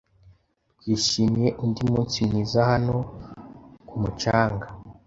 [0.77, 2.97] Twishimiye undi munsi mwiza hano
[3.87, 4.67] ku mucanga.